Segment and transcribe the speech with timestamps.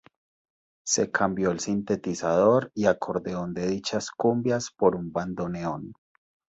[0.83, 5.93] Se cambió el sintetizador y acordeón de dichas cumbias por un bandoneón.